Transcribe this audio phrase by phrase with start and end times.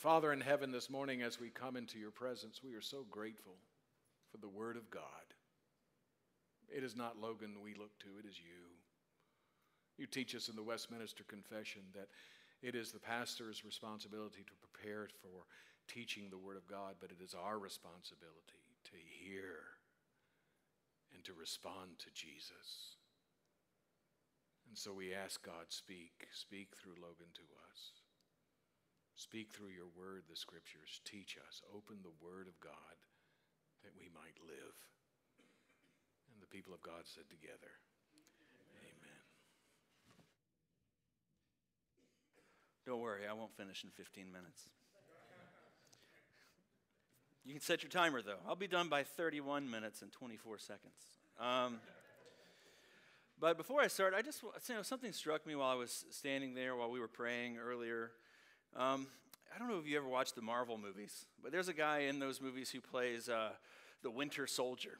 [0.00, 3.56] Father in heaven, this morning as we come into your presence, we are so grateful
[4.32, 5.28] for the Word of God.
[6.74, 8.72] It is not Logan we look to, it is you.
[9.98, 12.08] You teach us in the Westminster Confession that
[12.62, 15.44] it is the pastor's responsibility to prepare for
[15.86, 19.76] teaching the Word of God, but it is our responsibility to hear
[21.12, 22.96] and to respond to Jesus.
[24.66, 28.00] And so we ask God, speak, speak through Logan to us.
[29.20, 31.04] Speak through your word, the scriptures.
[31.04, 31.60] Teach us.
[31.76, 32.96] Open the word of God
[33.84, 34.76] that we might live.
[36.32, 37.68] And the people of God said together,
[38.80, 39.20] Amen.
[42.86, 44.70] Don't worry, I won't finish in 15 minutes.
[47.44, 48.40] You can set your timer, though.
[48.48, 50.96] I'll be done by 31 minutes and 24 seconds.
[51.38, 51.76] Um,
[53.38, 56.54] but before I start, I just you know something struck me while I was standing
[56.54, 58.12] there while we were praying earlier.
[58.76, 59.08] Um,
[59.54, 62.20] I don't know if you ever watched the Marvel movies, but there's a guy in
[62.20, 63.50] those movies who plays uh,
[64.02, 64.98] the Winter Soldier,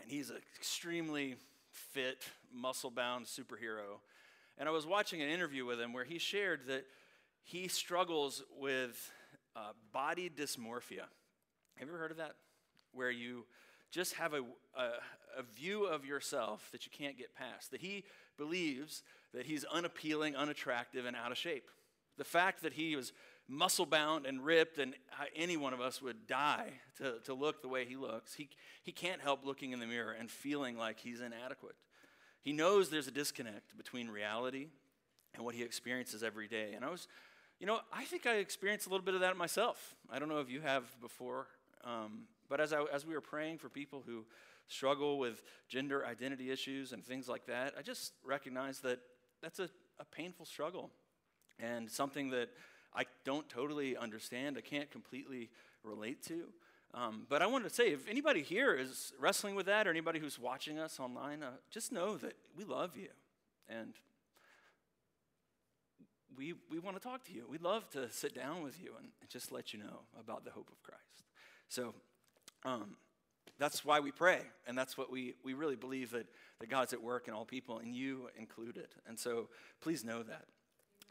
[0.00, 1.36] and he's an extremely
[1.70, 4.00] fit, muscle-bound superhero.
[4.56, 6.86] And I was watching an interview with him where he shared that
[7.42, 9.12] he struggles with
[9.54, 11.06] uh, body dysmorphia.
[11.76, 12.36] Have you ever heard of that?
[12.92, 13.44] Where you
[13.90, 14.40] just have a,
[14.76, 17.70] a, a, view of yourself that you can't get past.
[17.70, 18.04] That he
[18.36, 19.02] believes
[19.34, 21.68] that he's unappealing, unattractive, and out of shape.
[22.16, 23.12] The fact that he was
[23.48, 24.94] muscle bound and ripped, and
[25.36, 28.48] any one of us would die to, to look the way he looks, he,
[28.82, 31.76] he can't help looking in the mirror and feeling like he's inadequate.
[32.40, 34.68] He knows there's a disconnect between reality
[35.34, 36.72] and what he experiences every day.
[36.74, 37.08] And I was,
[37.58, 39.94] you know, I think I experienced a little bit of that myself.
[40.10, 41.46] I don't know if you have before.
[41.84, 44.24] Um, but as, I, as we were praying for people who
[44.68, 49.00] struggle with gender identity issues and things like that, I just recognized that
[49.42, 50.90] that's a, a painful struggle
[51.58, 52.48] and something that
[52.94, 55.50] I don't totally understand, I can't completely
[55.82, 56.44] relate to.
[56.94, 60.20] Um, but I wanted to say if anybody here is wrestling with that or anybody
[60.20, 63.08] who's watching us online, uh, just know that we love you.
[63.68, 63.94] And
[66.36, 67.46] we, we want to talk to you.
[67.48, 70.50] We'd love to sit down with you and, and just let you know about the
[70.50, 71.24] hope of Christ.
[71.68, 71.94] So
[72.64, 72.96] um,
[73.58, 76.26] that's why we pray, and that's what we, we really believe that,
[76.60, 78.88] that God's at work in all people, and you included.
[79.06, 79.48] And so
[79.80, 80.46] please know that.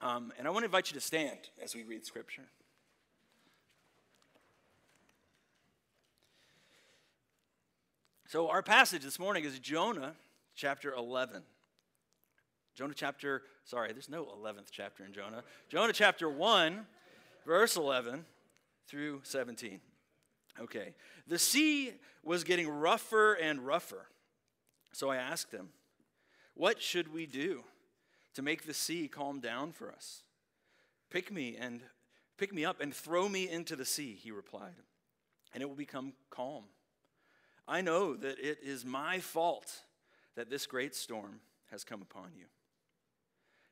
[0.01, 2.43] Um, and I want to invite you to stand as we read Scripture.
[8.27, 10.15] So, our passage this morning is Jonah
[10.55, 11.43] chapter 11.
[12.75, 15.43] Jonah chapter, sorry, there's no 11th chapter in Jonah.
[15.69, 16.85] Jonah chapter 1,
[17.45, 18.25] verse 11
[18.87, 19.79] through 17.
[20.59, 20.93] Okay.
[21.27, 21.93] The sea
[22.23, 24.07] was getting rougher and rougher.
[24.91, 25.69] So I asked him,
[26.55, 27.63] What should we do
[28.33, 30.23] to make the sea calm down for us?
[31.09, 31.81] Pick me and
[32.37, 34.75] pick me up and throw me into the sea, he replied,
[35.53, 36.63] and it will become calm.
[37.67, 39.71] I know that it is my fault
[40.35, 41.39] that this great storm
[41.71, 42.45] has come upon you.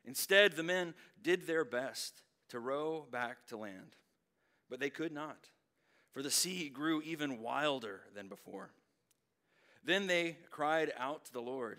[0.04, 3.96] Instead, the men did their best to row back to land,
[4.70, 5.48] but they could not
[6.12, 8.70] for the sea grew even wilder than before.
[9.82, 11.78] Then they cried out to the Lord,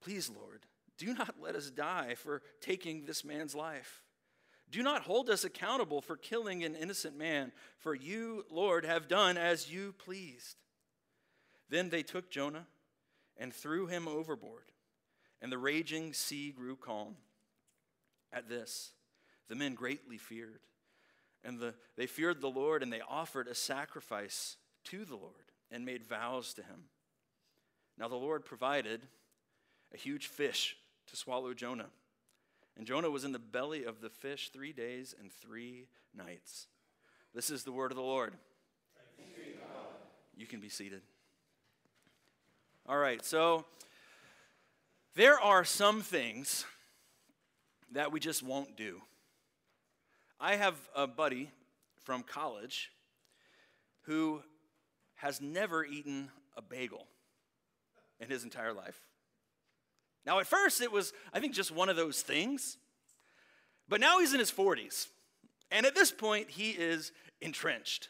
[0.00, 0.60] Please, Lord,
[1.00, 4.02] do not let us die for taking this man's life.
[4.70, 9.36] Do not hold us accountable for killing an innocent man, for you, Lord, have done
[9.36, 10.56] as you pleased.
[11.68, 12.66] Then they took Jonah
[13.36, 14.70] and threw him overboard,
[15.42, 17.16] and the raging sea grew calm.
[18.32, 18.92] At this,
[19.48, 20.60] the men greatly feared
[21.44, 25.84] and the, they feared the Lord, and they offered a sacrifice to the Lord and
[25.84, 26.84] made vows to him.
[27.98, 29.02] Now the Lord provided
[29.92, 30.76] a huge fish
[31.10, 31.90] to swallow Jonah.
[32.76, 36.66] And Jonah was in the belly of the fish three days and three nights.
[37.34, 38.34] This is the word of the Lord.
[40.36, 41.02] You can be seated.
[42.88, 43.66] All right, so
[45.14, 46.64] there are some things
[47.92, 49.02] that we just won't do.
[50.40, 51.50] I have a buddy
[52.04, 52.90] from college
[54.02, 54.42] who
[55.16, 57.06] has never eaten a bagel
[58.18, 59.09] in his entire life.
[60.26, 62.76] Now, at first, it was, I think, just one of those things.
[63.88, 65.06] But now he's in his 40s.
[65.70, 68.08] And at this point, he is entrenched.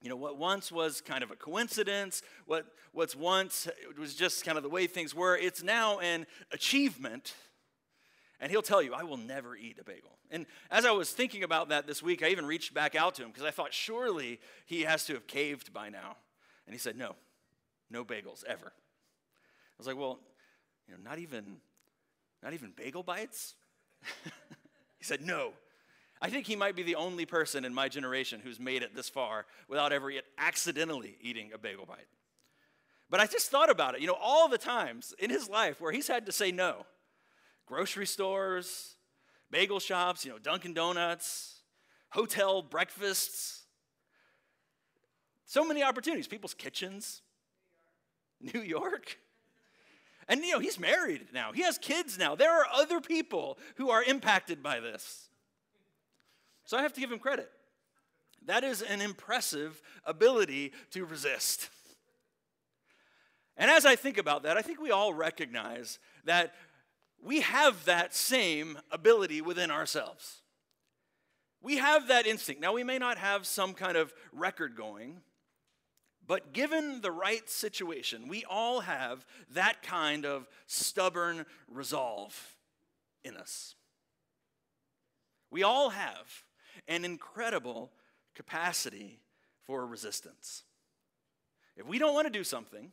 [0.00, 3.68] You know, what once was kind of a coincidence, what what's once
[3.98, 7.34] was just kind of the way things were, it's now an achievement.
[8.40, 10.16] And he'll tell you, I will never eat a bagel.
[10.30, 13.22] And as I was thinking about that this week, I even reached back out to
[13.22, 16.16] him because I thought surely he has to have caved by now.
[16.66, 17.16] And he said, No,
[17.90, 18.66] no bagels ever.
[18.66, 20.18] I was like, Well,
[20.88, 21.56] you know, not even,
[22.42, 23.54] not even bagel bites?
[24.98, 25.52] he said, No.
[26.20, 29.10] I think he might be the only person in my generation who's made it this
[29.10, 32.06] far without ever yet accidentally eating a bagel bite.
[33.10, 35.92] But I just thought about it, you know, all the times in his life where
[35.92, 36.86] he's had to say no
[37.66, 38.94] grocery stores,
[39.50, 41.60] bagel shops, you know, Dunkin' Donuts,
[42.10, 43.64] hotel breakfasts.
[45.44, 47.22] So many opportunities, people's kitchens,
[48.40, 49.18] New York.
[50.28, 51.52] And you know, he's married now.
[51.52, 52.34] He has kids now.
[52.34, 55.28] There are other people who are impacted by this.
[56.64, 57.50] So I have to give him credit.
[58.44, 61.68] That is an impressive ability to resist.
[63.56, 66.54] And as I think about that, I think we all recognize that
[67.22, 70.42] we have that same ability within ourselves.
[71.62, 72.60] We have that instinct.
[72.60, 75.22] Now, we may not have some kind of record going,
[76.26, 82.56] but given the right situation, we all have that kind of stubborn resolve
[83.24, 83.74] in us.
[85.50, 86.44] We all have
[86.88, 87.92] an incredible
[88.34, 89.20] capacity
[89.64, 90.64] for resistance.
[91.76, 92.92] If we don't want to do something,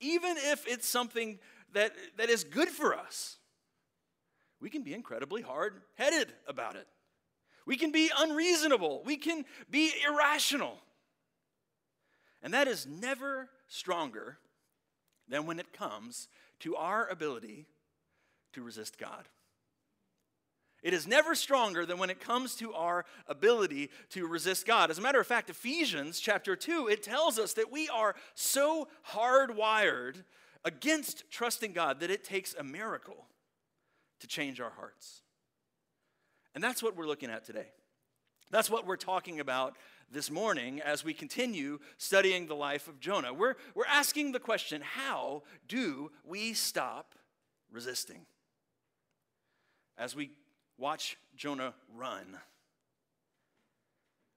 [0.00, 1.38] even if it's something
[1.72, 3.36] that, that is good for us,
[4.60, 6.86] we can be incredibly hard headed about it.
[7.66, 9.02] We can be unreasonable.
[9.04, 10.78] We can be irrational.
[12.42, 14.38] And that is never stronger
[15.28, 16.28] than when it comes
[16.60, 17.66] to our ability
[18.52, 19.28] to resist God.
[20.82, 24.90] It is never stronger than when it comes to our ability to resist God.
[24.90, 28.88] As a matter of fact, Ephesians chapter 2, it tells us that we are so
[29.12, 30.22] hardwired
[30.64, 33.26] against trusting God that it takes a miracle
[34.20, 35.22] to change our hearts.
[36.54, 37.66] And that's what we're looking at today.
[38.50, 39.76] That's what we're talking about
[40.10, 43.32] this morning as we continue studying the life of Jonah.
[43.32, 47.14] We're, we're asking the question how do we stop
[47.70, 48.26] resisting?
[49.96, 50.30] As we
[50.78, 52.38] watch Jonah run,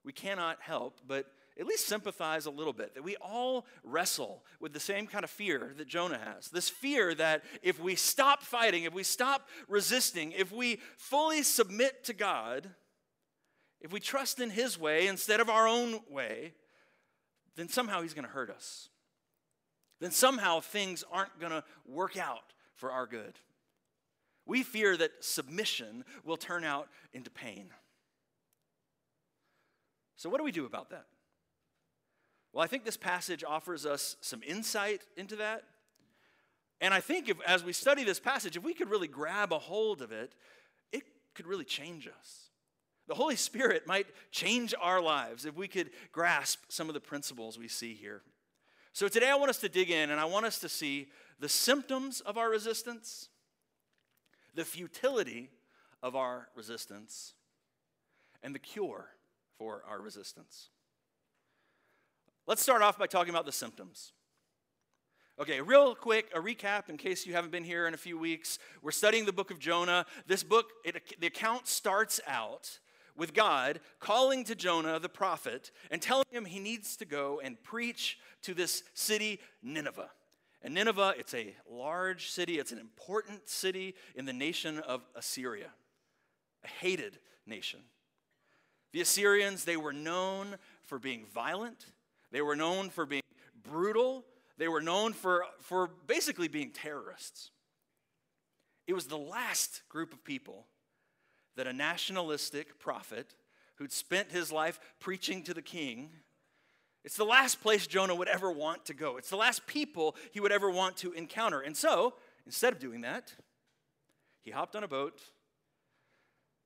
[0.03, 1.27] we cannot help but
[1.59, 5.29] at least sympathize a little bit that we all wrestle with the same kind of
[5.29, 6.49] fear that Jonah has.
[6.49, 12.03] This fear that if we stop fighting, if we stop resisting, if we fully submit
[12.05, 12.69] to God,
[13.81, 16.53] if we trust in His way instead of our own way,
[17.55, 18.89] then somehow He's going to hurt us.
[19.99, 23.39] Then somehow things aren't going to work out for our good.
[24.45, 27.69] We fear that submission will turn out into pain.
[30.15, 31.05] So, what do we do about that?
[32.53, 35.63] Well, I think this passage offers us some insight into that.
[36.81, 39.59] And I think if, as we study this passage, if we could really grab a
[39.59, 40.35] hold of it,
[40.91, 41.03] it
[41.35, 42.50] could really change us.
[43.07, 47.57] The Holy Spirit might change our lives if we could grasp some of the principles
[47.57, 48.21] we see here.
[48.93, 51.07] So today I want us to dig in and I want us to see
[51.39, 53.29] the symptoms of our resistance,
[54.53, 55.49] the futility
[56.03, 57.33] of our resistance,
[58.43, 59.09] and the cure
[59.57, 60.69] for our resistance.
[62.47, 64.13] Let's start off by talking about the symptoms.
[65.39, 68.59] Okay, real quick, a recap in case you haven't been here in a few weeks.
[68.81, 70.05] We're studying the book of Jonah.
[70.27, 72.79] This book, it, the account starts out
[73.21, 77.61] with God calling to Jonah, the prophet, and telling him he needs to go and
[77.61, 80.09] preach to this city, Nineveh.
[80.63, 85.69] And Nineveh, it's a large city, it's an important city in the nation of Assyria,
[86.63, 87.81] a hated nation.
[88.91, 91.85] The Assyrians, they were known for being violent,
[92.31, 93.21] they were known for being
[93.63, 94.25] brutal.
[94.57, 97.49] They were known for, for basically being terrorists.
[98.85, 100.67] It was the last group of people
[101.55, 103.35] that a nationalistic prophet
[103.75, 106.09] who'd spent his life preaching to the king,
[107.03, 109.17] it's the last place Jonah would ever want to go.
[109.17, 111.61] It's the last people he would ever want to encounter.
[111.61, 112.13] And so,
[112.45, 113.33] instead of doing that,
[114.41, 115.19] he hopped on a boat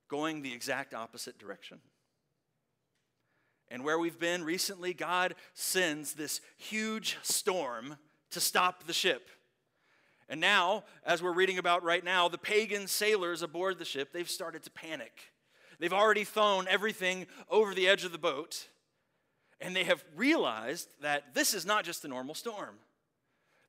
[0.08, 1.78] going the exact opposite direction.
[3.68, 7.96] And where we've been recently, God sends this huge storm
[8.30, 9.28] to stop the ship.
[10.28, 14.28] And now, as we're reading about right now, the pagan sailors aboard the ship, they've
[14.28, 15.32] started to panic.
[15.78, 18.68] They've already thrown everything over the edge of the boat,
[19.60, 22.76] and they have realized that this is not just a normal storm.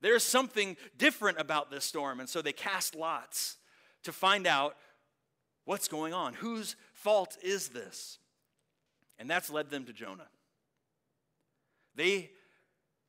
[0.01, 3.57] There's something different about this storm, and so they cast lots
[4.03, 4.77] to find out
[5.65, 6.33] what's going on.
[6.35, 8.19] Whose fault is this?
[9.19, 10.27] And that's led them to Jonah.
[11.95, 12.31] They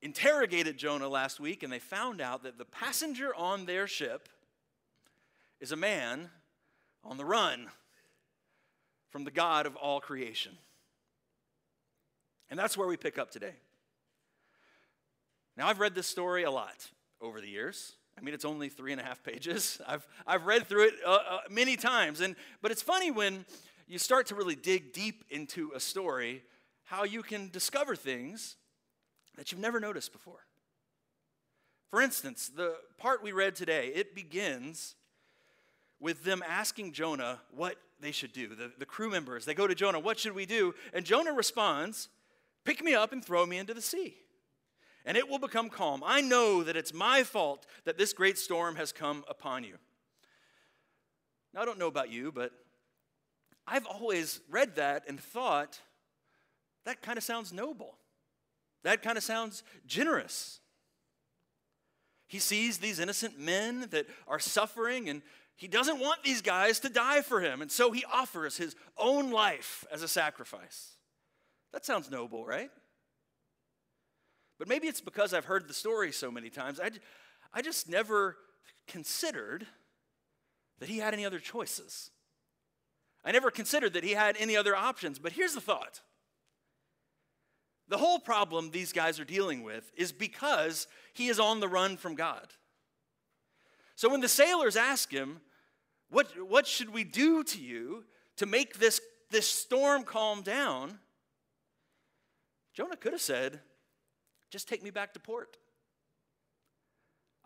[0.00, 4.28] interrogated Jonah last week and they found out that the passenger on their ship
[5.61, 6.31] is a man
[7.05, 7.67] on the run
[9.11, 10.52] from the God of all creation.
[12.50, 13.55] And that's where we pick up today.
[15.57, 16.88] Now, I've read this story a lot
[17.21, 17.95] over the years.
[18.17, 19.81] I mean, it's only three and a half pages.
[19.87, 22.21] I've, I've read through it uh, uh, many times.
[22.21, 23.45] And, but it's funny when
[23.88, 26.43] you start to really dig deep into a story,
[26.85, 28.57] how you can discover things
[29.38, 30.45] that you've never noticed before.
[31.90, 34.95] For instance, the part we read today, it begins
[36.00, 38.54] with them asking Jonah what they should do.
[38.54, 40.75] The, the crew members, they go to Jonah, What should we do?
[40.92, 42.09] And Jonah responds,
[42.64, 44.16] Pick me up and throw me into the sea,
[45.07, 46.02] and it will become calm.
[46.04, 49.76] I know that it's my fault that this great storm has come upon you.
[51.54, 52.52] Now, I don't know about you, but
[53.66, 55.80] I've always read that and thought
[56.85, 57.97] that kind of sounds noble.
[58.85, 60.61] That kind of sounds generous.
[62.26, 65.23] He sees these innocent men that are suffering, and
[65.56, 67.62] he doesn't want these guys to die for him.
[67.62, 70.92] And so he offers his own life as a sacrifice.
[71.73, 72.70] That sounds noble, right?
[74.58, 76.80] But maybe it's because I've heard the story so many times.
[76.80, 76.90] I,
[77.52, 78.37] I just never
[78.87, 79.66] considered
[80.80, 82.11] that he had any other choices.
[83.25, 85.18] I never considered that he had any other options.
[85.18, 86.00] But here's the thought
[87.88, 91.97] the whole problem these guys are dealing with is because he is on the run
[91.97, 92.47] from God.
[93.97, 95.40] So when the sailors ask him,
[96.11, 98.04] What, what should we do to you
[98.37, 100.99] to make this, this storm calm down?
[102.75, 103.61] Jonah could have said,
[104.50, 105.57] Just take me back to port.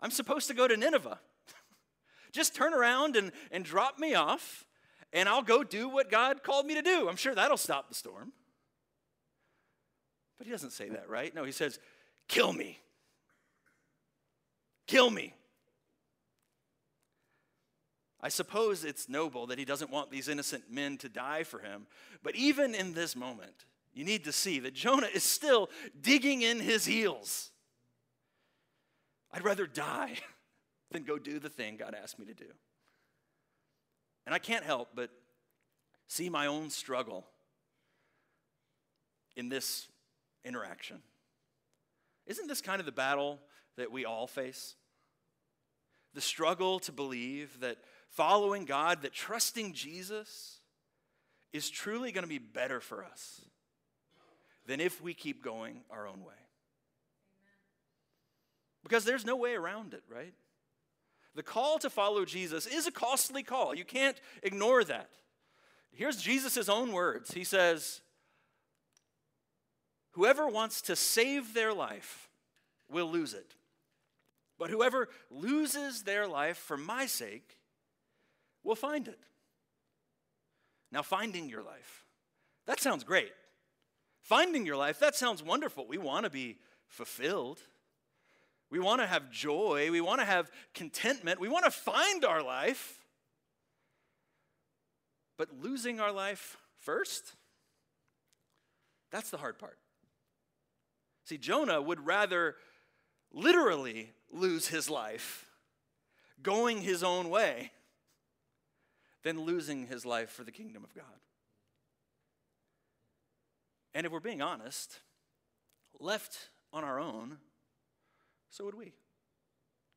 [0.01, 1.19] I'm supposed to go to Nineveh.
[2.33, 4.65] Just turn around and, and drop me off,
[5.13, 7.07] and I'll go do what God called me to do.
[7.07, 8.33] I'm sure that'll stop the storm.
[10.37, 11.33] But he doesn't say that, right?
[11.33, 11.79] No, he says,
[12.27, 12.79] Kill me.
[14.87, 15.33] Kill me.
[18.21, 21.87] I suppose it's noble that he doesn't want these innocent men to die for him.
[22.23, 26.59] But even in this moment, you need to see that Jonah is still digging in
[26.59, 27.51] his heels.
[29.31, 30.13] I'd rather die
[30.91, 32.45] than go do the thing God asked me to do.
[34.25, 35.09] And I can't help but
[36.07, 37.25] see my own struggle
[39.35, 39.87] in this
[40.45, 41.01] interaction.
[42.25, 43.39] Isn't this kind of the battle
[43.77, 44.75] that we all face?
[46.13, 47.77] The struggle to believe that
[48.09, 50.59] following God, that trusting Jesus
[51.51, 53.41] is truly going to be better for us
[54.65, 56.33] than if we keep going our own way.
[58.83, 60.33] Because there's no way around it, right?
[61.35, 63.73] The call to follow Jesus is a costly call.
[63.73, 65.09] You can't ignore that.
[65.91, 68.01] Here's Jesus' own words He says,
[70.13, 72.29] Whoever wants to save their life
[72.89, 73.55] will lose it.
[74.57, 77.57] But whoever loses their life for my sake
[78.63, 79.19] will find it.
[80.91, 82.05] Now, finding your life,
[82.67, 83.33] that sounds great.
[84.21, 85.87] Finding your life, that sounds wonderful.
[85.87, 87.59] We want to be fulfilled.
[88.69, 89.89] We want to have joy.
[89.91, 91.39] We want to have contentment.
[91.39, 92.99] We want to find our life.
[95.37, 97.33] But losing our life first,
[99.11, 99.77] that's the hard part.
[101.25, 102.55] See, Jonah would rather
[103.31, 105.49] literally lose his life
[106.41, 107.71] going his own way
[109.23, 111.05] than losing his life for the kingdom of God.
[113.95, 114.99] And if we're being honest,
[115.99, 117.37] left on our own,
[118.49, 118.93] so would we.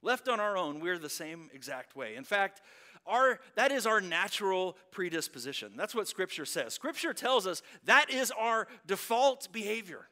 [0.02, 2.14] Left on our own, we're the same exact way.
[2.14, 2.62] In fact,
[3.06, 5.72] our, that is our natural predisposition.
[5.76, 6.74] That's what Scripture says.
[6.74, 10.08] Scripture tells us that is our default behavior.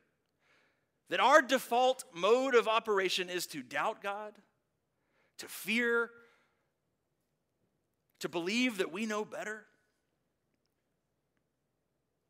[1.10, 4.32] That our default mode of operation is to doubt God,
[5.38, 6.10] to fear,
[8.20, 9.66] to believe that we know better.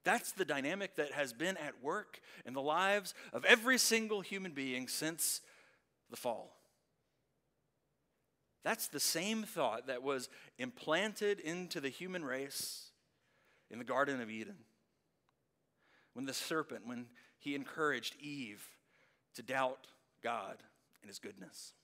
[0.05, 4.53] That's the dynamic that has been at work in the lives of every single human
[4.53, 5.41] being since
[6.11, 6.57] the fall.
[8.65, 10.29] That's the same thought that was
[10.59, 12.91] implanted into the human race
[13.71, 14.57] in the Garden of Eden.
[16.15, 17.07] When the serpent, when
[17.45, 18.67] he encouraged Eve
[19.35, 19.89] to doubt
[20.23, 20.57] God
[21.03, 21.75] and his goodness,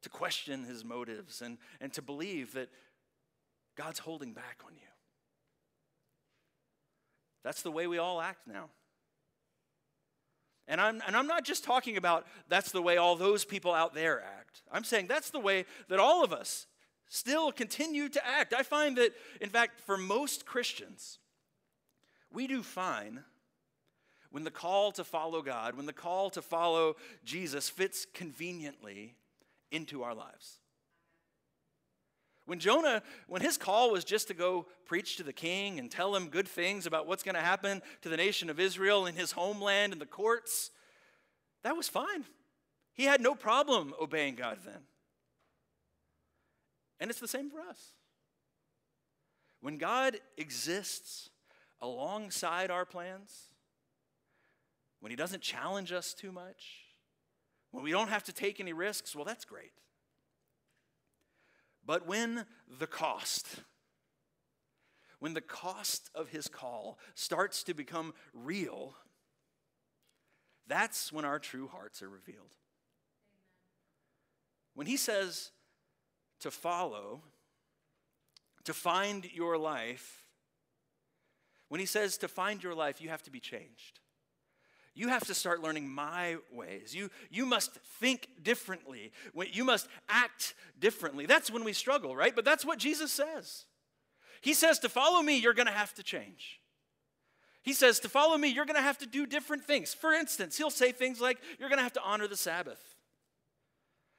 [0.00, 2.70] to question his motives, and, and to believe that
[3.76, 4.88] God's holding back on you.
[7.44, 8.70] That's the way we all act now.
[10.66, 13.94] And I'm, and I'm not just talking about that's the way all those people out
[13.94, 14.62] there act.
[14.72, 16.66] I'm saying that's the way that all of us
[17.08, 18.54] still continue to act.
[18.56, 21.18] I find that, in fact, for most Christians,
[22.32, 23.22] we do fine
[24.30, 29.14] when the call to follow God, when the call to follow Jesus fits conveniently
[29.70, 30.58] into our lives.
[32.46, 36.14] When Jonah, when his call was just to go preach to the king and tell
[36.14, 39.32] him good things about what's going to happen to the nation of Israel in his
[39.32, 40.70] homeland and the courts,
[41.64, 42.24] that was fine.
[42.94, 44.82] He had no problem obeying God then.
[47.00, 47.92] And it's the same for us.
[49.60, 51.30] When God exists
[51.80, 53.50] alongside our plans,
[55.00, 56.82] when He doesn't challenge us too much,
[57.70, 59.72] when we don't have to take any risks, well, that's great.
[61.84, 62.46] But when
[62.78, 63.46] the cost,
[65.18, 68.94] when the cost of His call starts to become real,
[70.66, 72.56] that's when our true hearts are revealed.
[74.74, 75.50] When He says
[76.40, 77.22] to follow,
[78.64, 80.24] to find your life,
[81.68, 84.00] when he says to find your life, you have to be changed.
[84.96, 86.94] You have to start learning my ways.
[86.94, 89.12] You, you must think differently.
[89.52, 91.26] You must act differently.
[91.26, 92.34] That's when we struggle, right?
[92.34, 93.66] But that's what Jesus says.
[94.40, 96.60] He says to follow me, you're going to have to change.
[97.62, 99.92] He says to follow me, you're going to have to do different things.
[99.92, 102.80] For instance, he'll say things like, you're going to have to honor the Sabbath.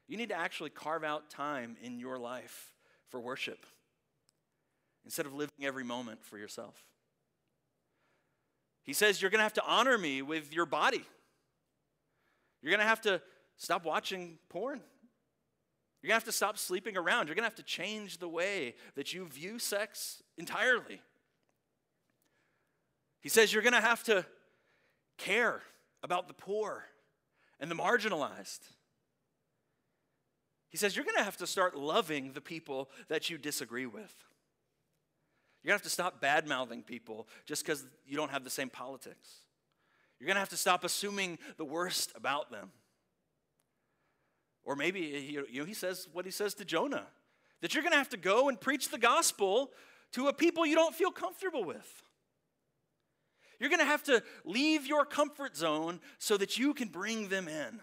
[0.07, 2.71] You need to actually carve out time in your life
[3.09, 3.65] for worship
[5.05, 6.75] instead of living every moment for yourself.
[8.87, 11.03] He says, You're going to have to honor me with your body.
[12.63, 13.21] You're going to have to
[13.57, 14.81] stop watching porn.
[16.01, 17.27] You're going to have to stop sleeping around.
[17.27, 21.01] You're going to have to change the way that you view sex entirely.
[23.19, 24.25] He says, You're going to have to
[25.17, 25.61] care
[26.01, 26.85] about the poor
[27.59, 28.61] and the marginalized.
[30.69, 34.15] He says, You're going to have to start loving the people that you disagree with.
[35.67, 38.49] You're going to have to stop bad mouthing people just because you don't have the
[38.49, 39.41] same politics.
[40.17, 42.71] You're going to have to stop assuming the worst about them.
[44.63, 47.05] Or maybe eh, you know, he says what he says to Jonah
[47.59, 49.71] that you're going to have to go and preach the gospel
[50.13, 52.01] to a people you don't feel comfortable with.
[53.59, 57.49] You're going to have to leave your comfort zone so that you can bring them
[57.49, 57.81] in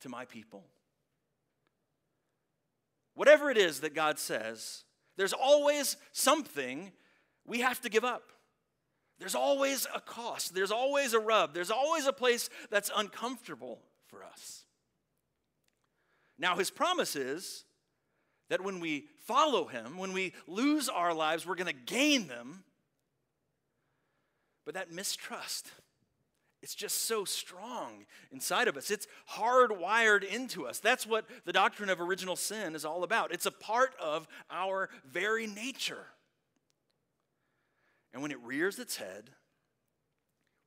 [0.00, 0.64] to my people.
[3.14, 4.84] Whatever it is that God says,
[5.18, 6.90] there's always something
[7.48, 8.30] we have to give up.
[9.18, 14.22] There's always a cost, there's always a rub, there's always a place that's uncomfortable for
[14.22, 14.64] us.
[16.38, 17.64] Now, his promise is
[18.48, 22.62] that when we follow him, when we lose our lives, we're going to gain them.
[24.64, 25.68] But that mistrust,
[26.62, 28.90] it's just so strong inside of us.
[28.90, 30.78] It's hardwired into us.
[30.78, 33.32] That's what the doctrine of original sin is all about.
[33.32, 36.06] It's a part of our very nature.
[38.12, 39.30] And when it rears its head,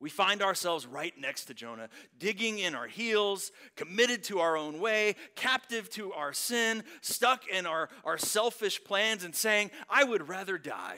[0.02, 4.80] we find ourselves right next to Jonah, digging in our heels, committed to our own
[4.80, 10.28] way, captive to our sin, stuck in our, our selfish plans, and saying, I would
[10.28, 10.96] rather die.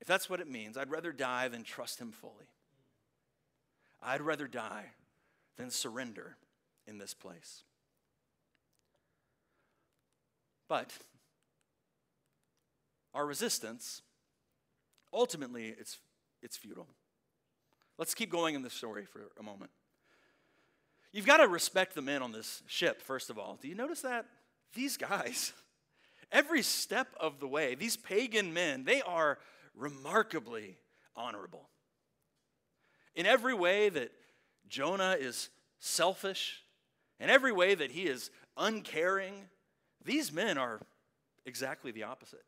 [0.00, 2.48] If that's what it means, I'd rather die than trust Him fully.
[4.02, 4.92] I'd rather die
[5.58, 6.38] than surrender
[6.86, 7.64] in this place.
[10.68, 10.92] But
[13.18, 14.02] our resistance,
[15.12, 15.98] ultimately, it's,
[16.40, 16.86] it's futile.
[17.98, 19.72] Let's keep going in the story for a moment.
[21.10, 23.58] You've got to respect the men on this ship, first of all.
[23.60, 24.26] Do you notice that?
[24.72, 25.52] These guys,
[26.32, 29.38] every step of the way, these pagan men, they are
[29.74, 30.76] remarkably
[31.16, 31.68] honorable.
[33.16, 34.12] In every way that
[34.68, 35.48] Jonah is
[35.80, 36.62] selfish,
[37.18, 39.34] in every way that he is uncaring,
[40.04, 40.80] these men are
[41.44, 42.44] exactly the opposite.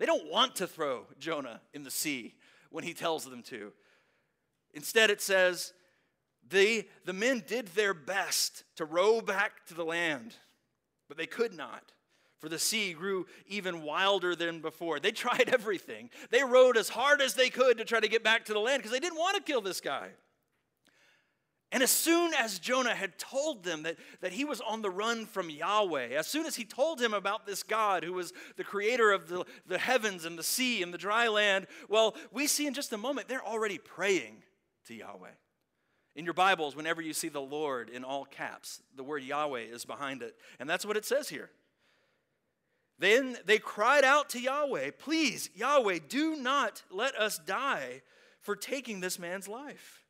[0.00, 2.34] They don't want to throw Jonah in the sea
[2.70, 3.70] when he tells them to.
[4.72, 5.74] Instead, it says,
[6.48, 10.34] they, the men did their best to row back to the land,
[11.06, 11.92] but they could not,
[12.38, 15.00] for the sea grew even wilder than before.
[15.00, 16.08] They tried everything.
[16.30, 18.80] They rowed as hard as they could to try to get back to the land
[18.80, 20.08] because they didn't want to kill this guy.
[21.72, 25.24] And as soon as Jonah had told them that, that he was on the run
[25.24, 29.12] from Yahweh, as soon as he told him about this God who was the creator
[29.12, 32.74] of the, the heavens and the sea and the dry land, well, we see in
[32.74, 34.42] just a moment they're already praying
[34.86, 35.30] to Yahweh.
[36.16, 39.84] In your Bibles, whenever you see the Lord in all caps, the word Yahweh is
[39.84, 40.34] behind it.
[40.58, 41.50] And that's what it says here.
[42.98, 48.02] Then they cried out to Yahweh, Please, Yahweh, do not let us die
[48.40, 50.04] for taking this man's life.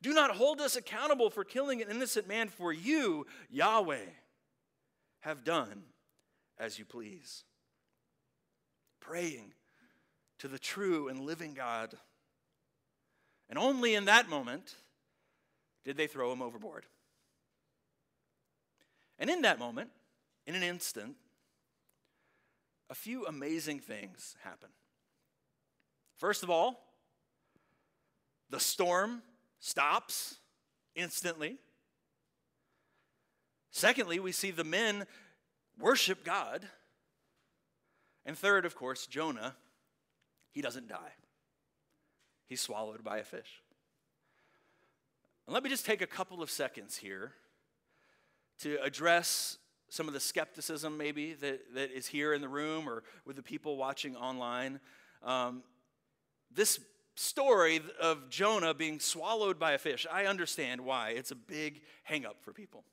[0.00, 4.06] Do not hold us accountable for killing an innocent man, for you, Yahweh,
[5.20, 5.82] have done
[6.58, 7.44] as you please.
[9.00, 9.54] Praying
[10.38, 11.94] to the true and living God.
[13.48, 14.74] And only in that moment
[15.84, 16.86] did they throw him overboard.
[19.18, 19.90] And in that moment,
[20.46, 21.16] in an instant,
[22.88, 24.68] a few amazing things happen.
[26.16, 26.80] First of all,
[28.50, 29.22] the storm
[29.60, 30.36] stops
[30.94, 31.58] instantly.
[33.70, 35.06] Secondly, we see the men
[35.78, 36.66] worship God.
[38.24, 39.56] And third, of course, Jonah,
[40.50, 41.12] he doesn't die.
[42.46, 43.62] He's swallowed by a fish.
[45.46, 47.32] And let me just take a couple of seconds here
[48.60, 53.02] to address some of the skepticism, maybe, that, that is here in the room or
[53.24, 54.80] with the people watching online.
[55.22, 55.62] Um,
[56.54, 56.80] this
[57.18, 61.10] story of Jonah being swallowed by a fish, I understand why.
[61.10, 62.84] It's a big hangup for people.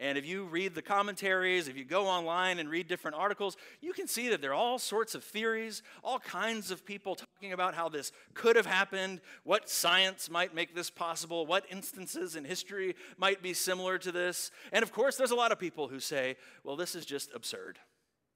[0.00, 3.92] And if you read the commentaries, if you go online and read different articles, you
[3.92, 7.76] can see that there are all sorts of theories, all kinds of people talking about
[7.76, 12.96] how this could have happened, what science might make this possible, what instances in history
[13.16, 14.50] might be similar to this.
[14.72, 17.78] And of course, there's a lot of people who say, well, this is just absurd.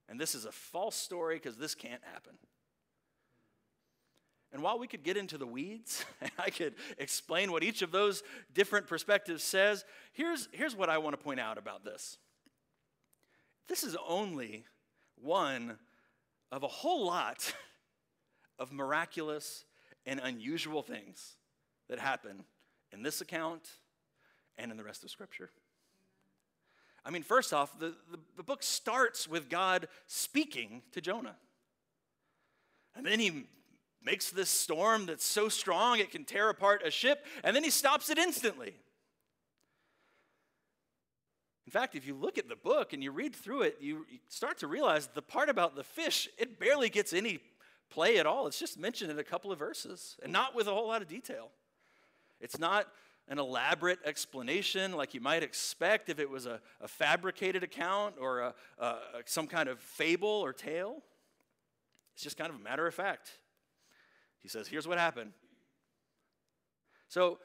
[0.09, 2.35] And this is a false story because this can't happen.
[4.53, 7.91] And while we could get into the weeds and I could explain what each of
[7.91, 8.23] those
[8.55, 12.19] different perspectives says, here's, here's what I want to point out about this.
[13.69, 14.65] This is only
[15.17, 15.79] one
[16.51, 17.53] of a whole lot
[18.59, 19.65] of miraculous
[20.07, 21.37] and unusual things
[21.89, 22.45] that happen
[22.93, 23.69] in this account
[24.57, 25.51] and in the rest of Scripture.
[27.05, 31.37] I mean, first off, the, the, the book starts with God speaking to Jonah.
[32.95, 33.47] And then he
[34.03, 37.71] makes this storm that's so strong it can tear apart a ship, and then he
[37.71, 38.75] stops it instantly.
[41.67, 44.59] In fact, if you look at the book and you read through it, you start
[44.61, 47.41] to realize the part about the fish, it barely gets any
[47.91, 48.47] play at all.
[48.47, 51.09] It's just mentioned in a couple of verses and not with a whole lot of
[51.09, 51.51] detail.
[52.41, 52.87] It's not
[53.29, 58.41] an elaborate explanation like you might expect if it was a, a fabricated account or
[58.41, 61.03] a, a, some kind of fable or tale.
[62.15, 63.33] It's just kind of a matter of fact.
[64.41, 65.33] He says, Here's what happened.
[67.09, 67.39] So,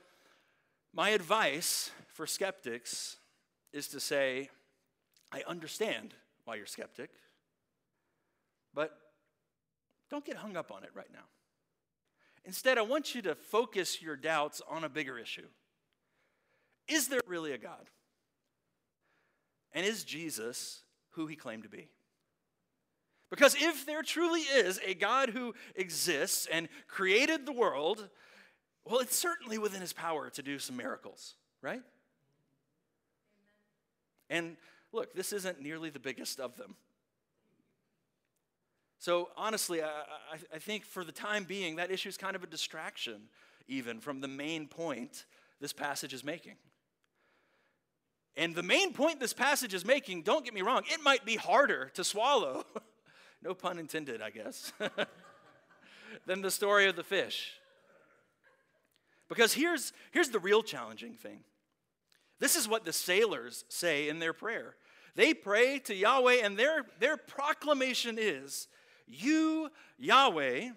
[0.93, 3.17] my advice for skeptics
[3.71, 4.49] is to say,
[5.31, 6.13] I understand
[6.45, 7.09] why you're skeptic,
[8.73, 8.95] but
[10.11, 11.25] don't get hung up on it right now.
[12.45, 15.47] Instead, I want you to focus your doubts on a bigger issue.
[16.87, 17.89] Is there really a God?
[19.71, 21.87] And is Jesus who he claimed to be?
[23.33, 28.07] Because if there truly is a God who exists and created the world,
[28.85, 31.81] well, it's certainly within his power to do some miracles, right?
[34.29, 34.55] And
[34.91, 36.75] look, this isn't nearly the biggest of them.
[38.99, 42.43] So, honestly, I, I, I, think for the time being, that issue is kind of
[42.43, 43.29] a distraction,
[43.67, 45.25] even from the main point
[45.59, 46.57] this passage is making.
[48.37, 51.35] And the main point this passage is making, don't get me wrong, it might be
[51.35, 52.63] harder to swallow
[53.43, 54.71] no pun intended, I guess,
[56.25, 57.53] than the story of the fish.
[59.27, 61.39] Because here's, here's the real challenging thing.
[62.39, 64.75] This is what the sailors say in their prayer.
[65.15, 68.67] They pray to Yahweh, and their, their proclamation is,
[69.07, 70.69] You, Yahweh,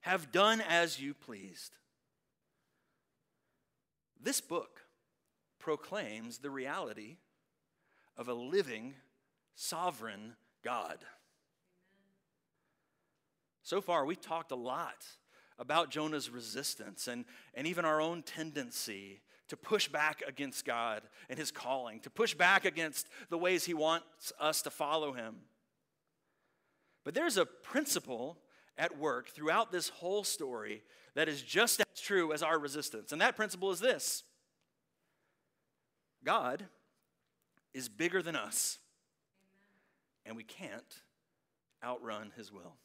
[0.00, 1.76] have done as you pleased.
[4.22, 4.82] This book
[5.58, 7.16] proclaims the reality
[8.16, 8.94] of a living,
[9.54, 10.98] sovereign God.
[13.66, 15.04] So far, we've talked a lot
[15.58, 21.36] about Jonah's resistance and, and even our own tendency to push back against God and
[21.36, 25.34] his calling, to push back against the ways he wants us to follow him.
[27.02, 28.38] But there's a principle
[28.78, 30.84] at work throughout this whole story
[31.16, 33.10] that is just as true as our resistance.
[33.10, 34.22] And that principle is this
[36.22, 36.66] God
[37.74, 38.78] is bigger than us,
[40.24, 41.02] and we can't
[41.82, 42.76] outrun his will.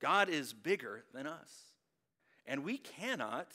[0.00, 1.50] God is bigger than us.
[2.46, 3.48] And we cannot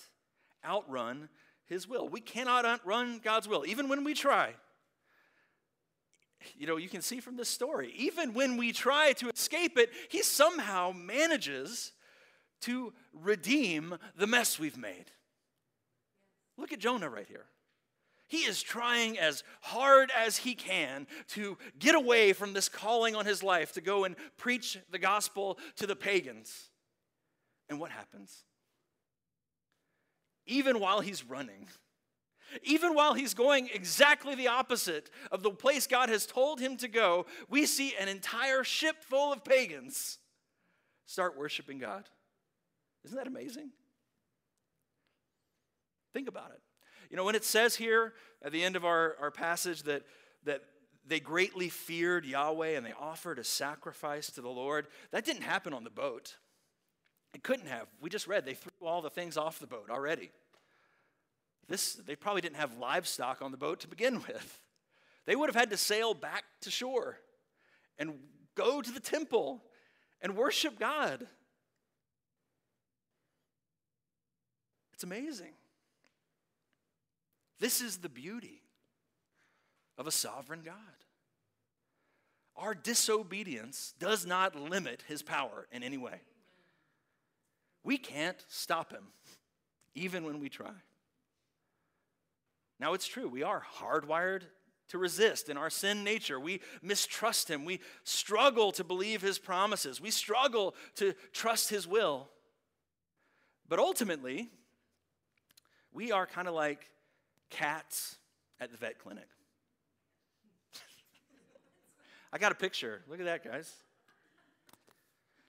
[0.65, 1.29] outrun
[1.65, 2.07] his will.
[2.07, 4.53] We cannot outrun God's will, even when we try.
[6.57, 9.91] You know, you can see from this story, even when we try to escape it,
[10.09, 11.93] he somehow manages
[12.61, 15.05] to redeem the mess we've made.
[16.57, 17.45] Look at Jonah right here.
[18.27, 23.25] He is trying as hard as he can to get away from this calling on
[23.25, 26.69] his life to go and preach the gospel to the pagans.
[27.69, 28.43] And what happens?
[30.45, 31.67] Even while he's running,
[32.63, 36.87] even while he's going exactly the opposite of the place God has told him to
[36.87, 40.19] go, we see an entire ship full of pagans
[41.05, 42.09] start worshiping God.
[43.05, 43.71] Isn't that amazing?
[46.13, 46.61] Think about it.
[47.13, 50.01] You know, when it says here at the end of our, our passage that,
[50.45, 50.63] that
[51.05, 55.75] they greatly feared Yahweh and they offered a sacrifice to the Lord, that didn't happen
[55.75, 56.37] on the boat.
[57.35, 57.85] It couldn't have.
[58.01, 60.31] We just read they threw all the things off the boat already.
[61.67, 64.59] This, they probably didn't have livestock on the boat to begin with.
[65.27, 67.19] They would have had to sail back to shore.
[67.99, 68.15] and
[68.55, 69.63] go to the temple
[70.19, 71.27] and worship God.
[74.93, 75.53] It's amazing.
[77.63, 78.61] This is the beauty
[79.97, 80.75] of a sovereign God.
[82.57, 86.19] Our disobedience does not limit his power in any way.
[87.81, 89.05] We can't stop him,
[89.95, 90.73] even when we try.
[92.81, 94.41] Now, it's true, we are hardwired
[94.89, 96.41] to resist in our sin nature.
[96.41, 97.63] We mistrust him.
[97.63, 100.01] We struggle to believe his promises.
[100.01, 102.27] We struggle to trust his will.
[103.69, 104.49] But ultimately,
[105.93, 106.89] we are kind of like
[107.53, 108.17] cats
[108.59, 109.27] at the vet clinic.
[112.31, 113.01] I got a picture.
[113.07, 113.71] Look at that, guys.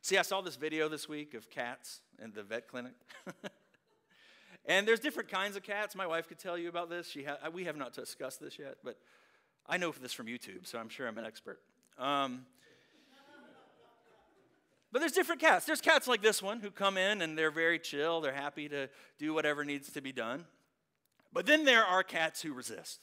[0.03, 2.93] See, I saw this video this week of cats in the vet clinic.
[4.67, 5.95] and there's different kinds of cats.
[5.95, 7.09] My wife could tell you about this.
[7.09, 8.99] She ha- we have not discussed this yet, but
[9.67, 11.61] I know this from YouTube, so I'm sure I'm an expert.
[11.99, 12.45] Um,
[14.93, 15.65] but there's different cats.
[15.65, 18.91] There's cats like this one who come in and they're very chill, they're happy to
[19.19, 20.45] do whatever needs to be done.
[21.35, 23.01] But then there are cats who resist.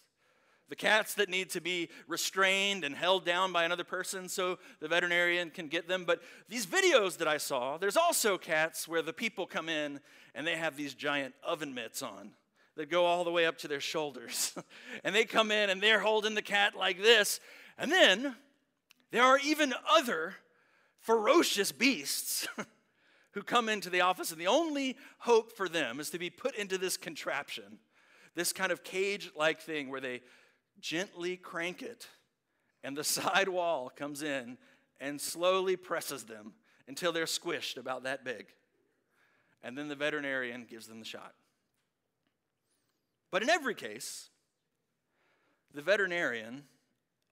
[0.69, 4.87] The cats that need to be restrained and held down by another person so the
[4.87, 6.05] veterinarian can get them.
[6.05, 9.99] But these videos that I saw, there's also cats where the people come in
[10.33, 12.31] and they have these giant oven mitts on
[12.77, 14.55] that go all the way up to their shoulders.
[15.03, 17.41] and they come in and they're holding the cat like this.
[17.77, 18.37] And then
[19.11, 20.35] there are even other
[20.99, 22.47] ferocious beasts
[23.31, 26.55] who come into the office, and the only hope for them is to be put
[26.55, 27.79] into this contraption,
[28.35, 30.21] this kind of cage like thing where they
[30.79, 32.07] gently crank it,
[32.83, 34.57] and the side wall comes in
[34.99, 36.53] and slowly presses them
[36.87, 38.47] until they're squished about that big.
[39.63, 41.33] And then the veterinarian gives them the shot.
[43.31, 44.29] But in every case,
[45.73, 46.63] the veterinarian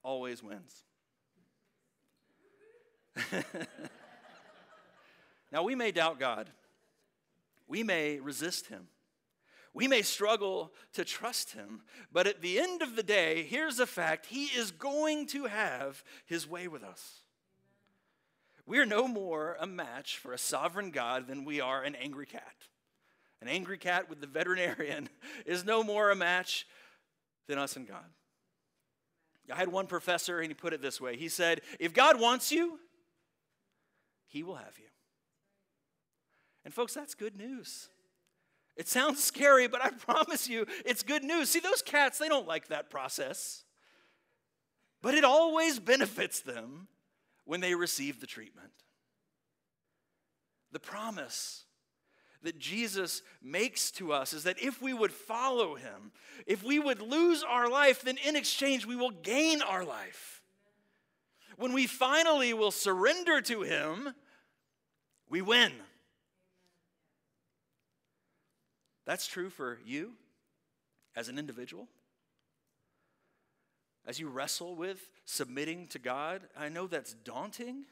[0.04, 0.84] always wins.
[5.52, 6.50] now, we may doubt God,
[7.68, 8.88] we may resist Him.
[9.80, 13.86] We may struggle to trust him, but at the end of the day, here's a
[13.86, 17.22] fact He is going to have his way with us.
[18.66, 22.26] We are no more a match for a sovereign God than we are an angry
[22.26, 22.68] cat.
[23.42, 25.08] An angry cat with the veterinarian
[25.46, 26.68] is no more a match
[27.48, 28.04] than us and God.
[29.50, 32.52] I had one professor, and he put it this way He said, If God wants
[32.52, 32.82] you,
[34.28, 34.90] he will have you.
[36.66, 37.88] And, folks, that's good news.
[38.76, 41.50] It sounds scary, but I promise you, it's good news.
[41.50, 43.64] See, those cats, they don't like that process.
[45.02, 46.88] But it always benefits them
[47.46, 48.72] when they receive the treatment.
[50.72, 51.64] The promise
[52.44, 56.12] that Jesus makes to us is that if we would follow him,
[56.46, 60.42] if we would lose our life, then in exchange we will gain our life.
[61.58, 64.14] When we finally will surrender to him,
[65.30, 65.74] we win.
[69.10, 70.12] That's true for you
[71.16, 71.88] as an individual.
[74.06, 77.86] As you wrestle with submitting to God, I know that's daunting.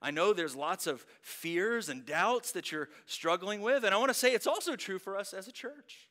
[0.00, 3.82] I know there's lots of fears and doubts that you're struggling with.
[3.82, 6.08] And I want to say it's also true for us as a church.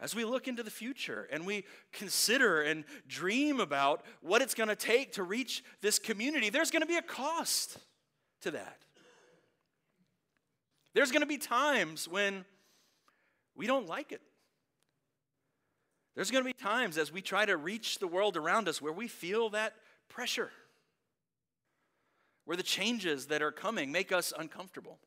[0.00, 4.70] As we look into the future and we consider and dream about what it's going
[4.70, 7.76] to take to reach this community, there's going to be a cost
[8.40, 8.78] to that.
[10.94, 12.46] There's going to be times when
[13.58, 14.22] we don't like it.
[16.14, 18.92] There's going to be times as we try to reach the world around us where
[18.92, 19.74] we feel that
[20.08, 20.50] pressure,
[22.44, 24.98] where the changes that are coming make us uncomfortable.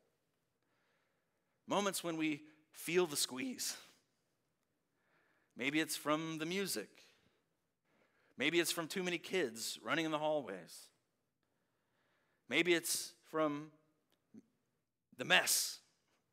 [1.67, 2.41] Moments when we
[2.73, 3.77] feel the squeeze.
[5.57, 6.89] Maybe it's from the music.
[8.37, 10.87] Maybe it's from too many kids running in the hallways.
[12.49, 13.71] Maybe it's from
[15.17, 15.79] the mess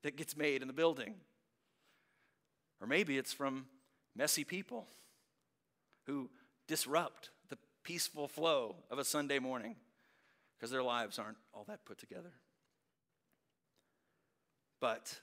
[0.02, 1.14] that gets made in the building.
[2.80, 3.66] Or maybe it's from
[4.14, 4.86] messy people
[6.06, 6.30] who
[6.66, 9.76] disrupt the peaceful flow of a Sunday morning
[10.56, 12.32] because their lives aren't all that put together.
[14.80, 15.18] But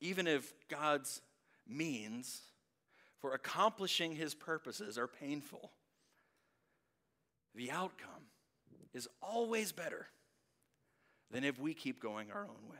[0.00, 1.20] even if God's
[1.66, 2.42] means
[3.20, 5.70] for accomplishing his purposes are painful,
[7.54, 8.28] the outcome
[8.92, 10.08] is always better
[11.30, 12.78] than if we keep going our own way.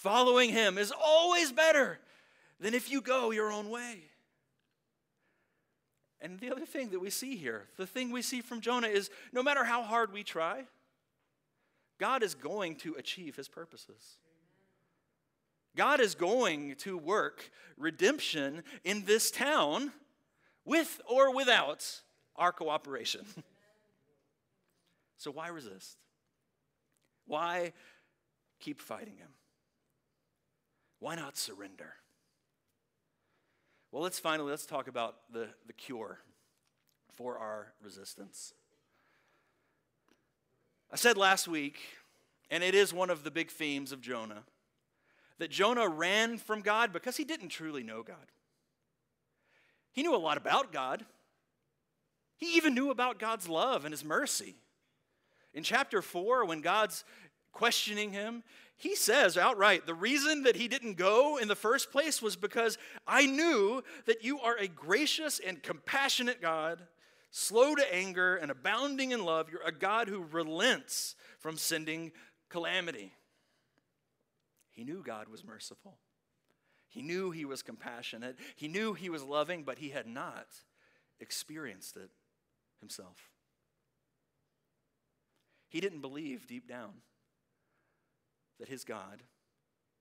[0.00, 1.98] Following him is always better
[2.58, 3.98] than if you go your own way.
[6.22, 9.10] And the other thing that we see here, the thing we see from Jonah is
[9.30, 10.64] no matter how hard we try,
[11.98, 14.16] God is going to achieve his purposes.
[15.76, 19.92] God is going to work redemption in this town
[20.64, 22.00] with or without
[22.36, 23.26] our cooperation.
[25.18, 25.98] so why resist?
[27.26, 27.74] Why
[28.60, 29.28] keep fighting him?
[31.00, 31.94] Why not surrender?
[33.90, 36.20] Well, let's finally let's talk about the, the cure
[37.14, 38.54] for our resistance.
[40.92, 41.78] I said last week,
[42.50, 44.44] and it is one of the big themes of Jonah,
[45.38, 48.16] that Jonah ran from God because he didn't truly know God.
[49.92, 51.04] He knew a lot about God.
[52.36, 54.56] He even knew about God's love and his mercy.
[55.52, 57.04] In chapter 4, when God's
[57.52, 58.42] questioning him,
[58.80, 62.78] he says outright, The reason that he didn't go in the first place was because
[63.06, 66.80] I knew that you are a gracious and compassionate God,
[67.30, 69.50] slow to anger and abounding in love.
[69.50, 72.12] You're a God who relents from sending
[72.48, 73.12] calamity.
[74.70, 75.98] He knew God was merciful.
[76.88, 78.36] He knew he was compassionate.
[78.56, 80.46] He knew he was loving, but he had not
[81.20, 82.10] experienced it
[82.80, 83.28] himself.
[85.68, 86.94] He didn't believe deep down
[88.60, 89.22] that his God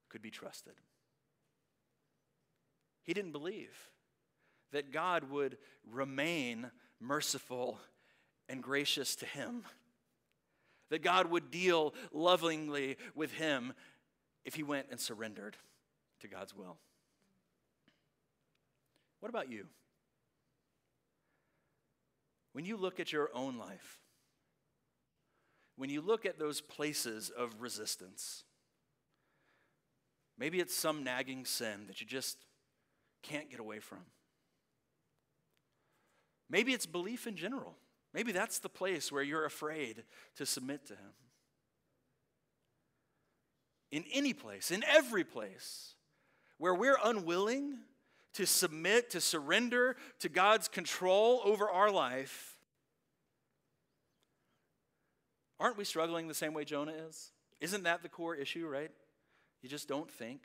[0.09, 0.73] could be trusted.
[3.03, 3.89] He didn't believe
[4.71, 5.57] that God would
[5.91, 6.69] remain
[6.99, 7.79] merciful
[8.47, 9.63] and gracious to him,
[10.89, 13.73] that God would deal lovingly with him
[14.45, 15.57] if he went and surrendered
[16.19, 16.77] to God's will.
[19.19, 19.65] What about you?
[22.53, 23.99] When you look at your own life,
[25.77, 28.43] when you look at those places of resistance,
[30.39, 32.37] maybe it's some nagging sin that you just
[33.21, 33.99] can't get away from.
[36.49, 37.75] Maybe it's belief in general.
[38.13, 40.03] Maybe that's the place where you're afraid
[40.37, 41.13] to submit to Him.
[43.91, 45.95] In any place, in every place
[46.57, 47.79] where we're unwilling
[48.33, 52.55] to submit, to surrender to God's control over our life,
[55.59, 57.31] Aren't we struggling the same way Jonah is?
[57.59, 58.91] Isn't that the core issue, right?
[59.61, 60.41] You just don't think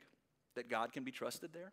[0.55, 1.71] that God can be trusted there.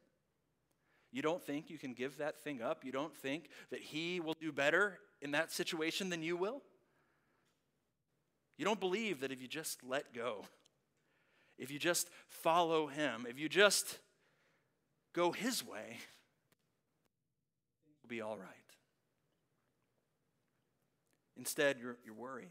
[1.12, 2.84] You don't think you can give that thing up.
[2.84, 6.62] You don't think that He will do better in that situation than you will.
[8.56, 10.44] You don't believe that if you just let go,
[11.58, 13.98] if you just follow Him, if you just
[15.12, 15.98] go His way,
[18.02, 18.48] will be all right.
[21.36, 22.48] Instead, you're, you're worried.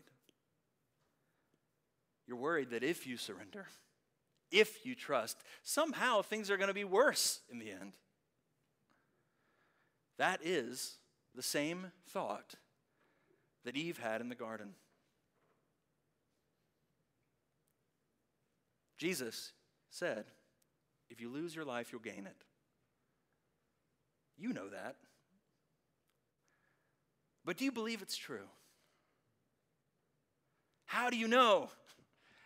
[2.27, 3.67] You're worried that if you surrender,
[4.51, 7.93] if you trust, somehow things are going to be worse in the end.
[10.17, 10.97] That is
[11.33, 12.55] the same thought
[13.63, 14.75] that Eve had in the garden.
[18.97, 19.53] Jesus
[19.89, 20.25] said,
[21.09, 22.43] If you lose your life, you'll gain it.
[24.37, 24.95] You know that.
[27.43, 28.47] But do you believe it's true?
[30.85, 31.69] How do you know?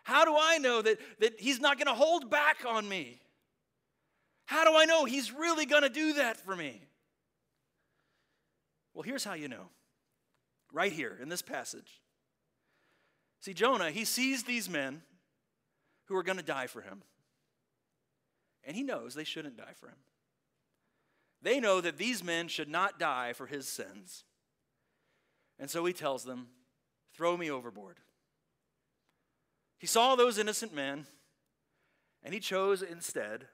[0.06, 3.20] How do I know that, that He's not going to hold back on me?
[4.46, 6.82] How do I know He's really going to do that for me?
[8.94, 9.65] Well, here's how you know
[10.72, 12.02] right here in this passage.
[13.41, 15.02] See, Jonah, he sees these men
[16.06, 17.02] who are going to die for him.
[18.63, 19.98] And he knows they shouldn't die for him.
[21.41, 24.24] They know that these men should not die for his sins.
[25.60, 26.48] And so he tells them,
[27.13, 28.00] Throw me overboard.
[29.86, 31.06] He saw those innocent men,
[32.24, 33.45] and he chose instead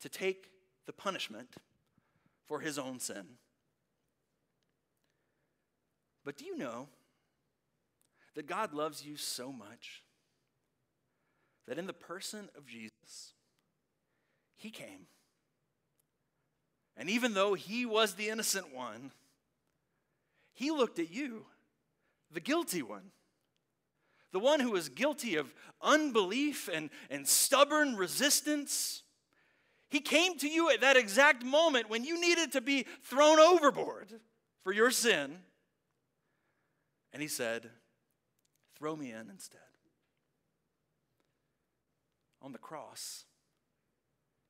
[0.00, 0.50] to take
[0.86, 1.54] the punishment
[2.48, 3.38] for his own sin.
[6.24, 6.88] But do you know
[8.34, 10.02] that God loves you so much
[11.68, 13.34] that in the person of Jesus,
[14.56, 15.06] he came.
[16.96, 19.12] And even though he was the innocent one,
[20.54, 21.46] he looked at you,
[22.32, 23.12] the guilty one
[24.32, 29.02] the one who was guilty of unbelief and, and stubborn resistance.
[29.90, 34.20] He came to you at that exact moment when you needed to be thrown overboard
[34.64, 35.38] for your sin.
[37.12, 37.68] And he said,
[38.78, 39.60] Throw me in instead.
[42.40, 43.26] On the cross,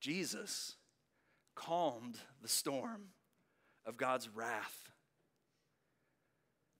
[0.00, 0.76] Jesus
[1.54, 3.08] calmed the storm
[3.84, 4.90] of God's wrath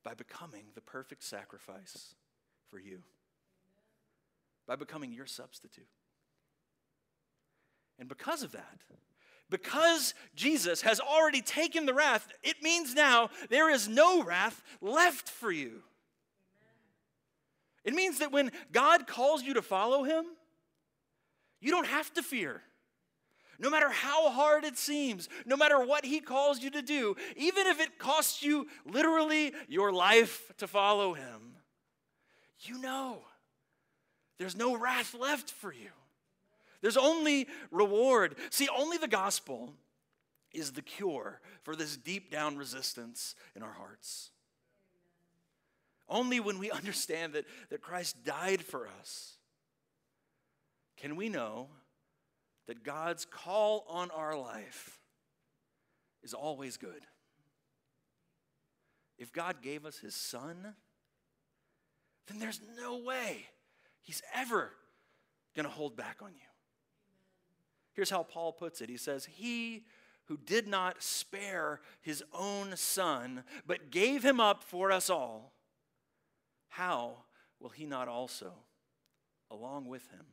[0.03, 2.15] by becoming the perfect sacrifice
[2.73, 3.03] for you
[4.67, 5.85] by becoming your substitute.
[7.99, 8.79] And because of that,
[9.51, 15.29] because Jesus has already taken the wrath, it means now there is no wrath left
[15.29, 15.83] for you.
[17.83, 20.25] It means that when God calls you to follow him,
[21.61, 22.63] you don't have to fear.
[23.59, 27.67] no matter how hard it seems, no matter what He calls you to do, even
[27.67, 31.52] if it costs you literally your life to follow Him,
[32.61, 33.19] you know
[34.37, 35.89] there's no wrath left for you.
[36.81, 38.35] There's only reward.
[38.49, 39.73] See, only the gospel
[40.51, 44.31] is the cure for this deep down resistance in our hearts.
[46.09, 49.37] Only when we understand that, that Christ died for us
[50.97, 51.67] can we know
[52.67, 54.99] that God's call on our life
[56.21, 57.05] is always good.
[59.17, 60.75] If God gave us his son,
[62.27, 63.47] then there's no way
[64.01, 64.71] he's ever
[65.55, 66.41] going to hold back on you.
[67.93, 69.85] Here's how Paul puts it He says, He
[70.25, 75.53] who did not spare his own son, but gave him up for us all,
[76.69, 77.17] how
[77.59, 78.53] will he not also,
[79.51, 80.25] along with him,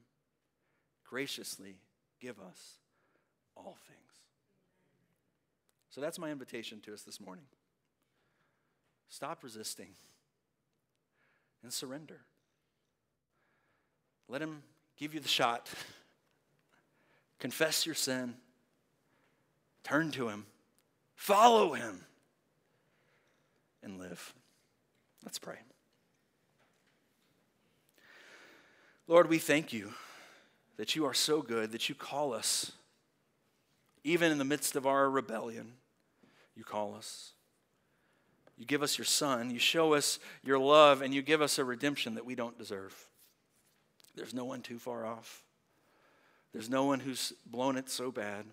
[1.04, 1.76] graciously
[2.20, 2.78] give us
[3.56, 4.00] all things?
[5.90, 7.46] So that's my invitation to us this morning.
[9.08, 9.88] Stop resisting
[11.62, 12.20] and surrender.
[14.28, 14.62] Let him
[14.96, 15.68] give you the shot.
[17.38, 18.34] Confess your sin.
[19.82, 20.46] Turn to him.
[21.14, 22.04] Follow him.
[23.82, 24.34] And live.
[25.24, 25.56] Let's pray.
[29.06, 29.92] Lord, we thank you
[30.76, 32.72] that you are so good, that you call us,
[34.04, 35.72] even in the midst of our rebellion,
[36.54, 37.32] you call us.
[38.60, 41.64] You give us your Son, you show us your love, and you give us a
[41.64, 42.94] redemption that we don't deserve.
[44.14, 45.42] There's no one too far off,
[46.52, 48.44] there's no one who's blown it so bad.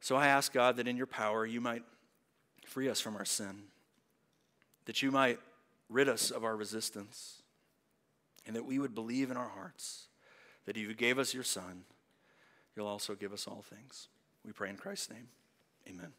[0.00, 1.82] So I ask God that in your power you might
[2.64, 3.64] free us from our sin,
[4.86, 5.38] that you might
[5.90, 7.42] rid us of our resistance
[8.46, 10.06] and that we would believe in our hearts
[10.64, 11.84] that if you gave us your Son,
[12.74, 14.08] you'll also give us all things.
[14.44, 15.28] We pray in Christ's name.
[15.86, 16.12] Amen.